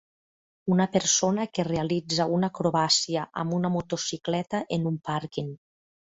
Una 0.75 0.85
persona 0.93 1.43
que 1.57 1.65
realitza 1.67 2.25
una 2.37 2.49
acrobàcia 2.53 3.25
amb 3.41 3.55
una 3.57 3.71
motocicleta 3.75 4.63
en 4.79 4.89
un 4.93 4.97
pàrquing 5.11 5.53